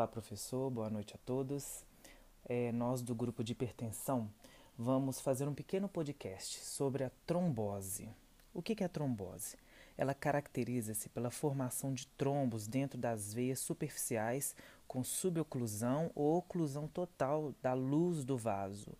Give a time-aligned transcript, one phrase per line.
[0.00, 1.84] Olá, professor, boa noite a todos.
[2.48, 4.30] É, nós do grupo de hipertensão
[4.74, 8.08] vamos fazer um pequeno podcast sobre a trombose.
[8.54, 9.58] O que é a trombose?
[9.98, 14.56] Ela caracteriza-se pela formação de trombos dentro das veias superficiais
[14.88, 18.96] com suboclusão ou oclusão total da luz do vaso,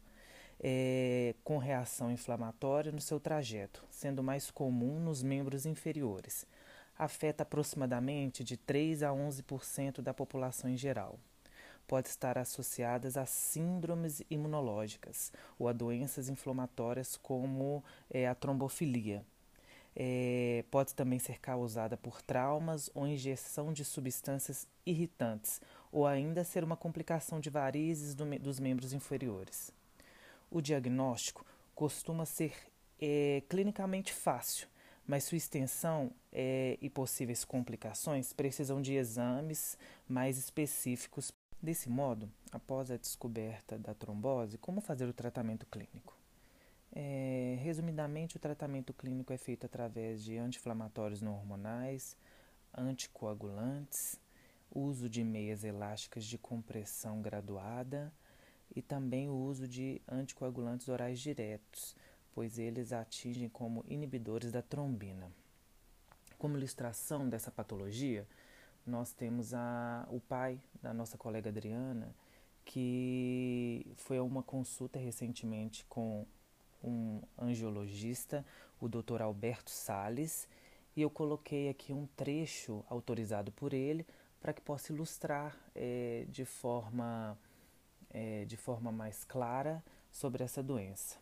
[0.62, 6.46] é, com reação inflamatória no seu trajeto, sendo mais comum nos membros inferiores.
[7.02, 11.18] Afeta aproximadamente de 3 a 11% da população em geral.
[11.86, 19.24] Pode estar associadas a síndromes imunológicas ou a doenças inflamatórias como é, a trombofilia
[19.94, 26.62] é, pode também ser causada por traumas ou injeção de substâncias irritantes, ou ainda ser
[26.62, 29.72] uma complicação de varizes do, dos membros inferiores.
[30.50, 32.54] O diagnóstico costuma ser
[33.00, 34.68] é, clinicamente fácil,
[35.10, 39.76] mas sua extensão é, e possíveis complicações precisam de exames
[40.08, 41.32] mais específicos.
[41.60, 46.16] Desse modo, após a descoberta da trombose, como fazer o tratamento clínico?
[46.92, 52.16] É, resumidamente, o tratamento clínico é feito através de anti-inflamatórios não hormonais,
[52.72, 54.16] anticoagulantes,
[54.72, 58.12] uso de meias elásticas de compressão graduada
[58.76, 61.96] e também o uso de anticoagulantes orais diretos,
[62.34, 65.30] pois eles atingem como inibidores da trombina.
[66.38, 68.26] Como ilustração dessa patologia,
[68.86, 72.14] nós temos a, o pai da nossa colega Adriana,
[72.64, 76.26] que foi a uma consulta recentemente com
[76.82, 78.44] um angiologista,
[78.80, 79.20] o Dr.
[79.22, 80.48] Alberto Sales,
[80.96, 84.06] e eu coloquei aqui um trecho autorizado por ele
[84.40, 87.38] para que possa ilustrar é, de, forma,
[88.08, 91.18] é, de forma mais clara sobre essa doença.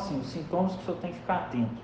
[0.00, 1.82] Assim, os sintomas que o senhor tem que ficar atento: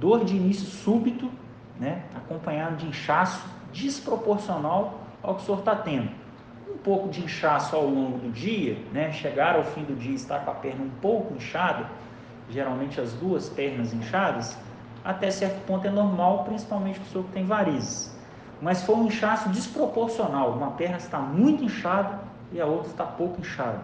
[0.00, 1.30] dor de início súbito,
[1.78, 6.22] né, acompanhado de inchaço desproporcional ao que o senhor está tendo
[6.72, 9.12] um pouco de inchaço ao longo do dia, né?
[9.12, 11.86] chegar ao fim do dia e estar com a perna um pouco inchada,
[12.48, 14.56] geralmente as duas pernas inchadas,
[15.04, 18.16] até certo ponto é normal, principalmente para pessoa que tem varizes.
[18.60, 22.20] Mas foi um inchaço desproporcional, uma perna está muito inchada
[22.52, 23.80] e a outra está pouco inchada.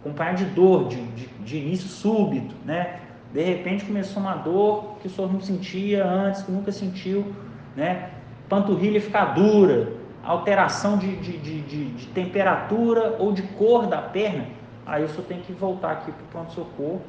[0.00, 3.00] Acompanhado de dor, de, de, de início súbito, né?
[3.32, 7.32] De repente começou uma dor que o senhor não sentia antes, que nunca sentiu,
[7.76, 8.10] né?
[8.48, 9.92] Panturrilha ficar dura,
[10.24, 14.46] alteração de, de, de, de, temperatura ou de cor da perna,
[14.84, 17.02] aí eu só tenho que voltar aqui para o pronto-socorro,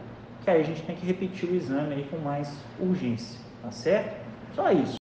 [0.43, 4.15] que aí a gente tem que repetir o exame aí com mais urgência, tá certo?
[4.55, 4.95] Só isso.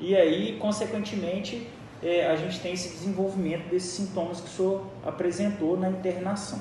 [0.00, 1.68] E aí, consequentemente,
[2.02, 6.60] é, a gente tem esse desenvolvimento desses sintomas que o senhor apresentou na internação.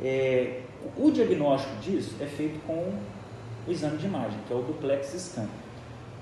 [0.00, 0.62] É,
[0.96, 2.92] o diagnóstico disso é feito com
[3.66, 5.48] o exame de imagem, que é o duplex scan.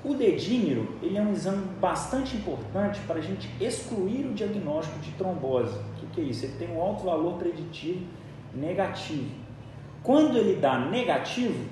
[0.05, 5.11] O dedímero ele é um exame bastante importante para a gente excluir o diagnóstico de
[5.13, 5.79] trombose.
[5.79, 6.45] O que, que é isso?
[6.45, 8.05] Ele tem um alto valor preditivo
[8.55, 9.31] negativo.
[10.03, 11.65] Quando ele dá negativo,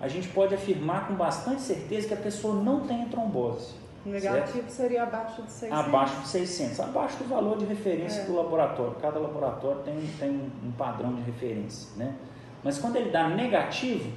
[0.00, 3.74] a gente pode afirmar com bastante certeza que a pessoa não tem trombose.
[4.06, 4.70] Negativo certo?
[4.70, 5.86] seria abaixo de 600.
[5.86, 8.24] Abaixo de 600, abaixo do valor de referência é.
[8.24, 8.94] do laboratório.
[9.00, 12.14] Cada laboratório tem, tem um padrão de referência, né?
[12.62, 14.10] Mas quando ele dá negativo,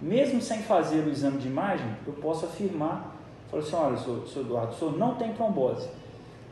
[0.00, 3.16] mesmo sem fazer o exame de imagem, eu posso afirmar,
[3.50, 5.88] falo assim, olha, senhor, senhor Eduardo, o senhor não tem trombose.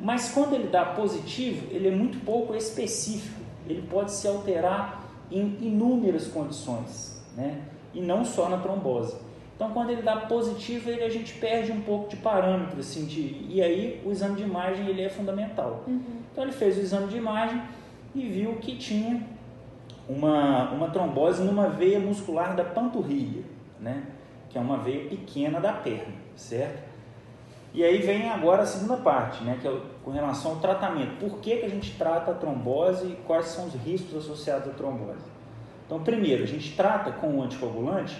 [0.01, 3.41] Mas quando ele dá positivo, ele é muito pouco específico.
[3.69, 7.63] Ele pode se alterar em inúmeras condições, né?
[7.93, 9.17] E não só na trombose.
[9.61, 13.47] Então, quando ele dá positivo, ele, a gente perde um pouco de parâmetro, assim, de,
[13.47, 15.85] e aí o exame de imagem ele é fundamental.
[15.87, 16.01] Uhum.
[16.33, 17.61] Então, ele fez o exame de imagem
[18.15, 19.23] e viu que tinha
[20.09, 23.45] uma, uma trombose numa veia muscular da panturrilha,
[23.79, 24.05] né?
[24.49, 26.83] que é uma veia pequena da perna, certo?
[27.75, 29.59] E aí vem agora a segunda parte, né?
[29.61, 31.19] que é com relação ao tratamento.
[31.19, 34.73] Por que, que a gente trata a trombose e quais são os riscos associados à
[34.73, 35.21] trombose?
[35.85, 38.17] Então, primeiro, a gente trata com o anticoagulante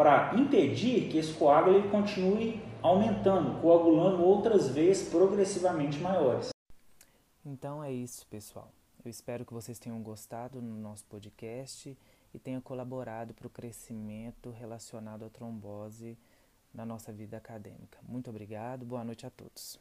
[0.00, 6.48] para impedir que esse coágulo ele continue aumentando, coagulando outras veias progressivamente maiores.
[7.44, 8.72] Então é isso, pessoal.
[9.04, 11.94] Eu espero que vocês tenham gostado no nosso podcast
[12.32, 16.16] e tenha colaborado para o crescimento relacionado à trombose
[16.72, 17.98] na nossa vida acadêmica.
[18.02, 19.78] Muito obrigado, boa noite a todos.